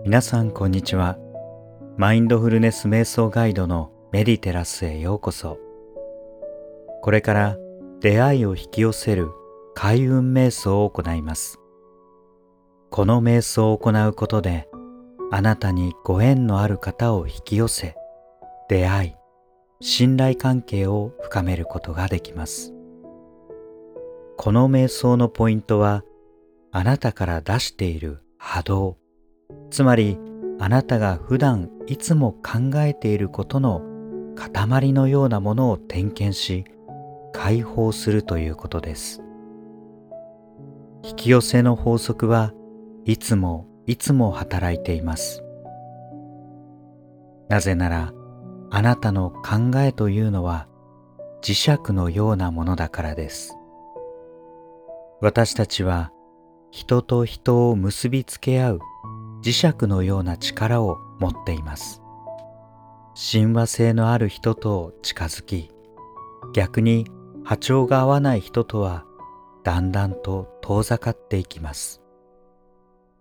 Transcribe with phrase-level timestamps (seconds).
[0.00, 1.18] 皆さんこんにちは。
[1.98, 5.58] マインドフルネス瞑想ガイドのメディテラスへようこそ。
[7.02, 7.58] これから
[8.00, 9.28] 出会いを引き寄せる
[9.74, 11.60] 開運瞑想を行います。
[12.90, 14.66] この瞑想を行うことで、
[15.30, 17.94] あなたにご縁のある方を引き寄せ、
[18.68, 19.14] 出会い、
[19.80, 22.72] 信頼関係を深めることができます。
[24.38, 26.02] この瞑想のポイントは、
[26.72, 28.96] あなたから出している波動、
[29.70, 30.18] つまり
[30.58, 33.82] あなたが普段いつも考えていることの
[34.34, 36.64] 塊のようなものを点検し
[37.32, 39.22] 解放するということです。
[41.02, 42.52] 引き寄せの法則は
[43.04, 45.42] いつもいつも働いています。
[47.48, 48.12] なぜなら
[48.70, 50.68] あなたの考えというのは
[51.42, 53.56] 磁石のようなものだからです。
[55.20, 56.12] 私たちは
[56.70, 58.80] 人と人を結びつけ合う
[59.42, 62.02] 磁石のような力を持っています。
[63.14, 65.70] 親和性のある人と近づき
[66.54, 67.06] 逆に
[67.44, 69.04] 波長が合わない人とは
[69.64, 72.00] だんだんと遠ざかっていきます。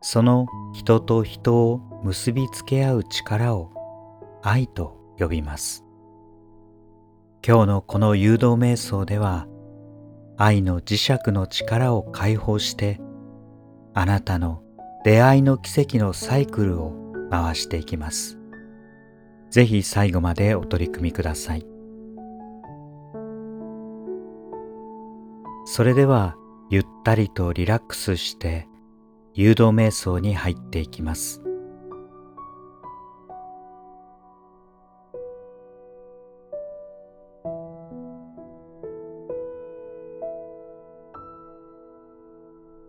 [0.00, 3.72] その人と人を結びつけ合う力を
[4.42, 5.84] 愛と呼びます。
[7.46, 9.46] 今日のこの誘導瞑想では
[10.36, 13.00] 愛の磁石の力を解放して
[13.94, 14.63] あなたの
[15.04, 16.94] 出会いの奇跡のサイクルを
[17.30, 18.38] 回していきます。
[19.50, 21.66] ぜひ最後までお取り組みください。
[25.66, 26.36] それでは
[26.70, 28.66] ゆったりとリラックスして
[29.34, 31.42] 誘導瞑想に入っていきます。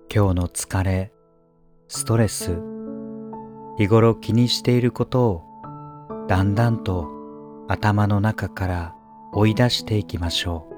[0.09, 1.14] 今日の疲れ
[1.87, 2.59] ストレス
[3.77, 5.43] 日頃気にしていることを
[6.27, 7.07] だんだんと
[7.67, 8.95] 頭の中から
[9.33, 10.75] 追い出していきましょう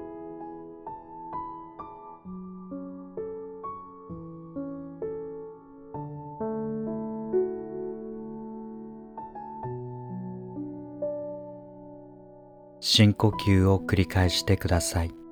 [12.80, 15.27] 深呼吸を繰り返してください。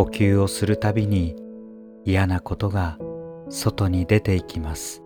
[0.00, 1.36] 呼吸をするたびに
[2.06, 2.96] 嫌なことが
[3.50, 5.02] 外に出ていきます。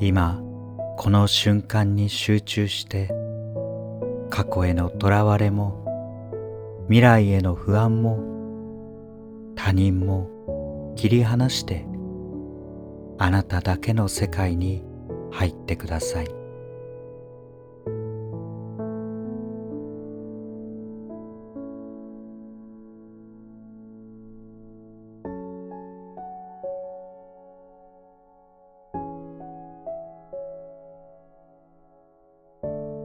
[0.00, 0.42] 今
[0.96, 3.06] この瞬間に集中して
[4.30, 5.83] 過去へのとらわれも
[6.88, 8.18] 未来への不安も
[9.56, 11.86] 他人も切り離して
[13.18, 14.84] あなただけの世界に
[15.30, 16.28] 入ってください。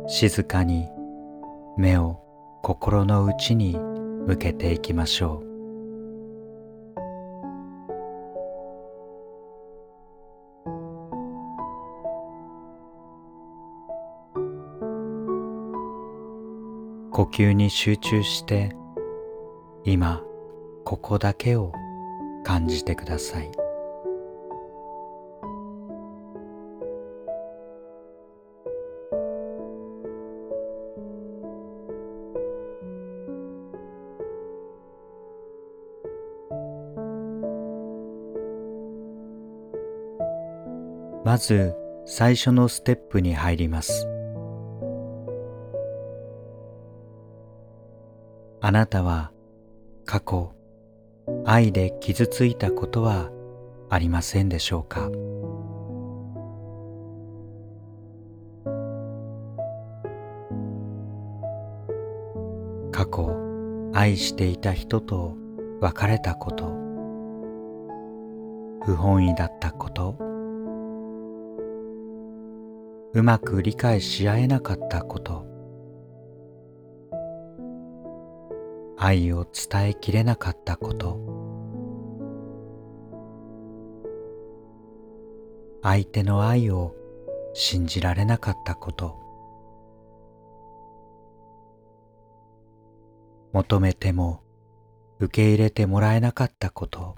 [0.07, 0.89] 静かに
[1.77, 2.28] 目を
[2.61, 3.77] 心の内に
[4.27, 5.49] 向けていきましょう
[17.11, 18.75] 呼吸に集中して
[19.83, 20.21] 今
[20.85, 21.73] ここだけを
[22.43, 23.68] 感じてください。
[41.29, 41.75] まず
[42.07, 44.07] 最初のステップに入ります。
[48.61, 49.31] あなたは
[50.07, 50.55] 過去
[51.45, 53.29] 愛で傷ついたことは
[53.91, 55.11] ありませんでしょうか？
[62.91, 63.35] 過去
[63.93, 65.35] 愛していた人と
[65.79, 66.73] 別れたこと。
[68.83, 70.28] 不本意だったこと。
[73.11, 75.43] うまく理解し合えなかったこと。
[78.99, 81.19] 愛を伝えきれなかったこと。
[85.81, 86.93] 相手の愛を
[87.53, 89.17] 信じられなかったこと。
[93.53, 94.43] 求めても
[95.19, 97.15] 受け入れてもらえなかったこと。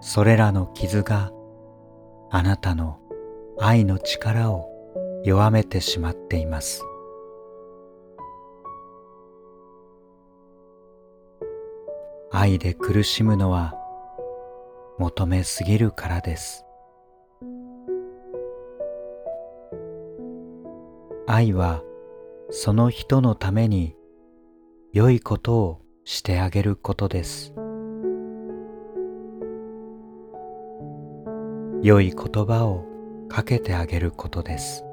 [0.00, 1.32] それらの傷が
[2.30, 2.98] あなたの
[3.58, 4.68] 愛の力を
[5.24, 6.82] 弱めてしまっています。
[12.30, 13.74] 愛で苦しむのは
[14.98, 16.64] 求めすぎるからです。
[21.26, 21.82] 愛は
[22.50, 23.96] その人のために
[24.92, 27.52] 良いことをしてあげることです。
[31.86, 32.84] 良い言葉を
[33.28, 34.84] かけてあげることです。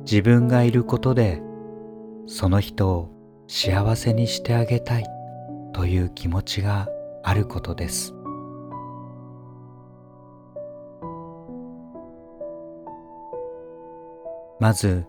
[0.00, 1.40] 自分がいることで
[2.26, 3.08] その人を
[3.46, 5.04] 幸せにしてあげたい
[5.72, 6.88] という気持ちが
[7.22, 8.12] あることです。
[14.58, 15.06] まず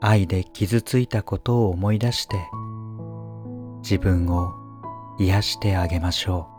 [0.00, 2.36] 愛で傷ついたことを思い出して
[3.82, 4.52] 自分を
[5.18, 6.53] 癒してあげましょう。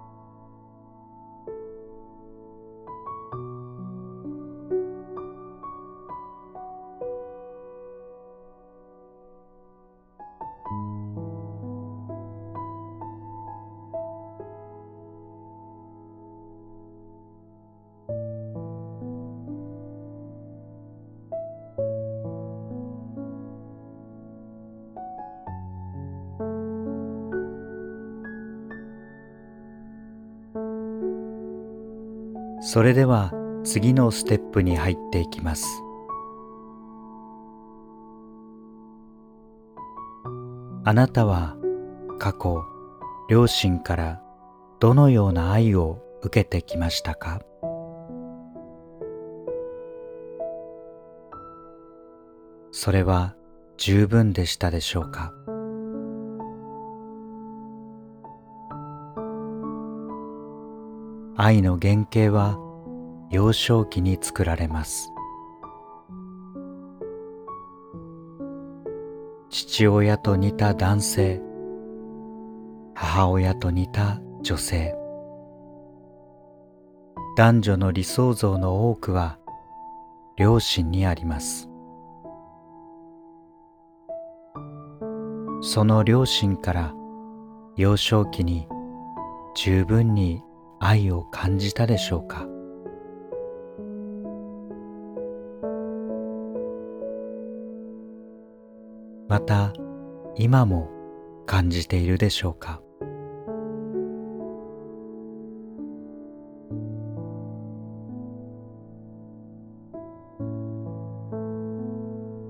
[32.67, 33.31] それでは
[33.63, 35.67] 次のステップに入っていきます。
[40.83, 41.55] あなたは
[42.17, 42.63] 過去
[43.29, 44.21] 両親から
[44.79, 47.39] どのような愛を受けてきましたか？
[52.71, 53.35] それは
[53.77, 55.33] 十分でしたでしょうか？
[61.37, 62.57] 愛の原型は
[63.29, 65.11] 幼少期に作られます。
[69.49, 71.41] 父親と似た男性
[72.93, 74.95] 母親と似た女性。
[77.35, 79.37] 男女の理想像の多くは
[80.37, 81.69] 両親にあります。
[85.61, 86.93] その両親から
[87.75, 88.69] 幼少期に
[89.55, 90.44] 十分に
[90.87, 92.45] 愛を感じたでしょうか？
[99.27, 99.73] また
[100.35, 100.91] 今も
[101.47, 102.81] 感じているでしょうか？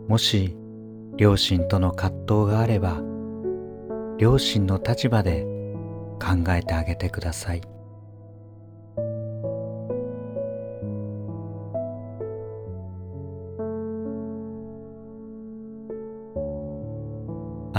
[0.09, 0.57] もし
[1.15, 3.01] 両親との葛藤があれば
[4.17, 5.45] 両親の立場で
[6.19, 7.61] 考えてあげてください。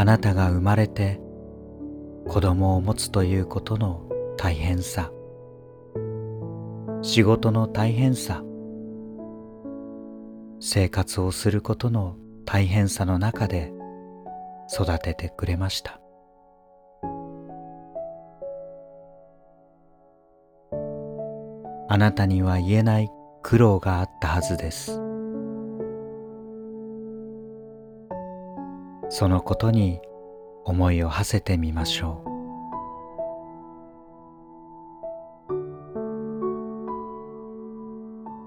[0.06, 1.20] なたが生まれて
[2.28, 5.10] 子供を持つということの大変さ。
[7.02, 8.44] 仕事の大変さ。
[10.60, 13.72] 生活をすることの大変さの中で
[14.72, 16.00] 育ててくれました。
[21.88, 23.08] あなたには言えない
[23.42, 25.15] 苦労があったはずです。
[29.08, 30.00] そのことに
[30.64, 32.36] 思いを馳せてみましょう。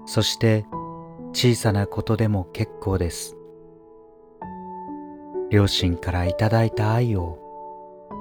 [0.06, 0.66] そして
[1.32, 3.36] 小さなことでも結構です。
[5.50, 7.38] 両親からいただいた愛を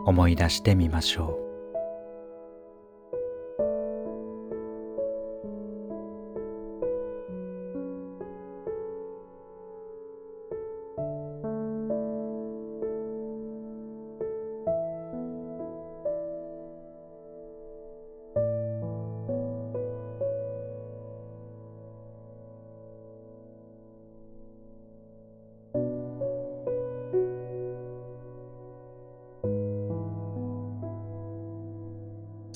[0.06, 1.49] 思い出してみましょう。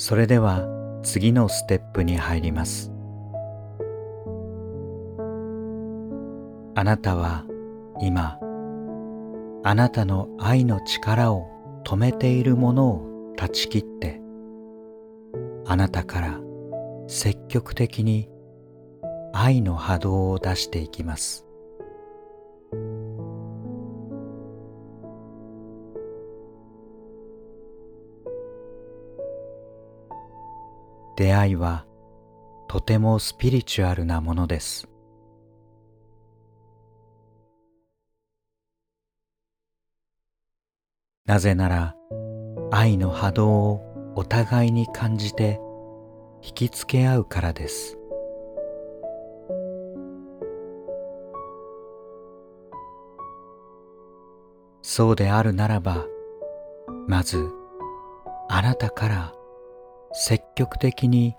[0.05, 0.67] それでは
[1.01, 2.91] 次のステップに入ります。
[6.75, 7.45] あなたは
[8.01, 8.37] 今
[9.63, 11.47] あなたの愛の力を
[11.85, 14.19] 止めているものを断ち切って
[15.65, 16.41] あなたから
[17.07, 18.27] 積極的に
[19.31, 21.45] 愛の波動を出していきます。
[31.15, 31.85] 出会いは
[32.67, 34.87] とてもスピリチュアルなものです。
[41.25, 41.95] なぜなら
[42.71, 45.59] 愛の波動をお互いに感じて
[46.41, 47.97] 引きつけ合うからです。
[54.81, 56.05] そうであるならば
[57.07, 57.49] まず
[58.49, 59.33] あなたから
[60.15, 61.35] 積極的に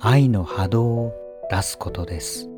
[0.00, 1.12] 愛の波動を
[1.50, 2.48] 出すことです。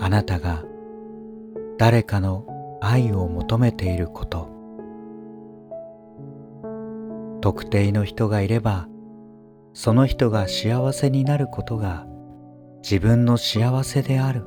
[0.00, 0.64] あなたが
[1.78, 4.48] 誰かの愛を求めていること。
[7.40, 8.88] 特定の人がいれば
[9.72, 12.06] その人が幸せになることが
[12.82, 14.44] 自分の幸せである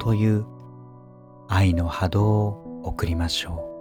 [0.00, 0.46] という
[1.48, 3.72] 愛の波動を送りましょう。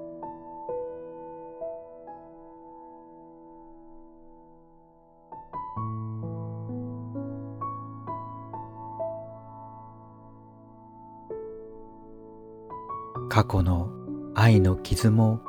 [13.29, 13.89] 過去の
[14.35, 15.39] 愛の傷も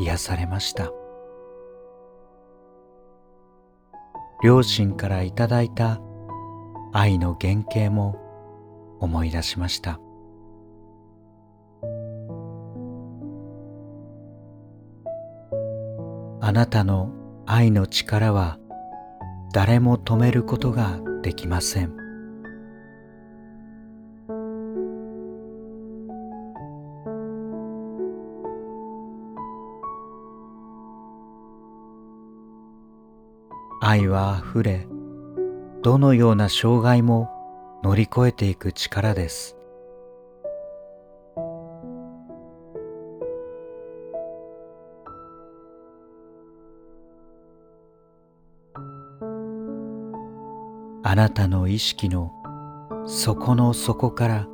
[0.00, 0.90] 癒されました。
[4.42, 6.00] 両親からいただいた
[6.92, 8.18] 愛の原型も
[9.00, 9.98] 思い出しました。
[16.40, 17.10] あなたの
[17.46, 18.58] 愛の力は
[19.52, 21.96] 誰も止めることができません。
[33.80, 34.86] 愛はあふれ
[35.82, 37.28] どのような障害も
[37.82, 39.56] 乗り越えていく力です。
[51.02, 52.32] あなたの意識の
[53.06, 54.48] 底の底から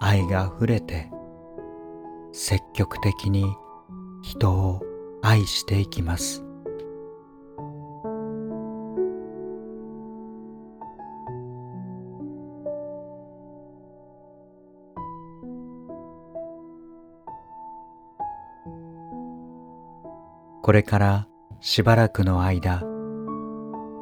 [0.00, 1.10] 愛があふれて
[2.32, 3.46] 積極的に
[4.22, 4.82] 人を
[5.22, 6.47] 愛していきます。
[20.68, 21.28] これから
[21.60, 22.82] しばらくの間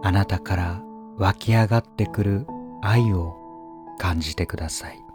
[0.02, 0.82] あなたから
[1.16, 2.44] 湧き上がってくる
[2.82, 3.36] 愛を
[4.00, 5.05] 感じてください。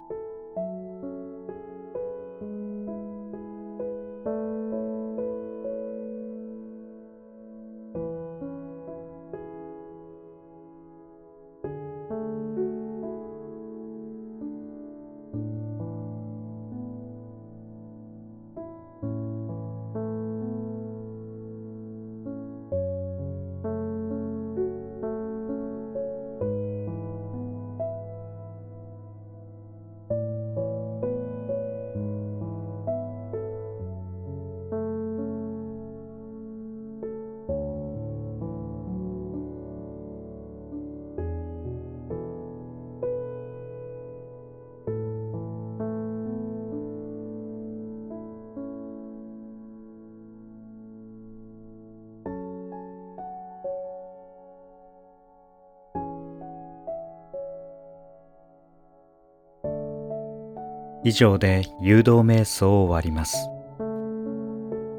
[61.03, 63.49] 以上で誘導瞑想を終わります。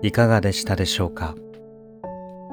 [0.03, 1.37] いかがでしたでしょうか？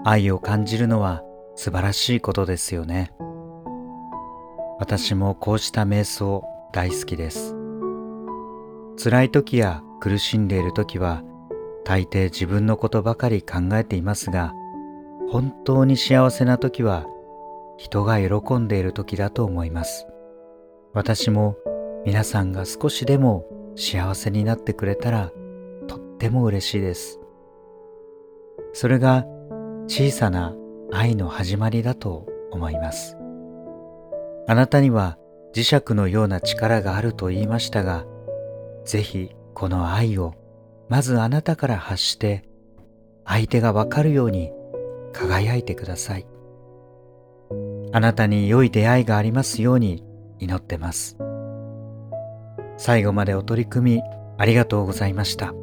[0.06, 1.24] 愛を感じるのは
[1.56, 3.12] 素晴らしいことですよね。
[4.80, 7.56] 私もこうした瞑想大好きです。
[9.02, 11.24] 辛い時や苦しんでいる時は
[11.86, 14.54] 大抵自分のことばかり考えていますが
[15.32, 17.08] 本当に幸せな時は
[17.78, 20.06] 人が喜んでいる時だと思います。
[20.94, 21.56] 私も
[22.06, 25.32] 皆さんが少しでも幸せになってくれたら
[25.88, 27.20] とっても嬉しいです。
[28.74, 29.26] それが
[29.88, 30.56] 小さな
[30.92, 33.18] 愛の始まりだと思います。
[34.48, 35.18] あなたには
[35.54, 38.06] 磁石のような力があると言いましたが、
[38.86, 40.34] ぜひこの愛を
[40.88, 42.44] まずあなたから発して
[43.26, 44.52] 相手がわかるように
[45.14, 46.26] 輝いてください。
[47.92, 50.04] あなたに良い出会いがありますように
[50.40, 51.18] 祈ってます。
[52.80, 54.02] 最後までお取り組み
[54.38, 55.54] ありがとうございました。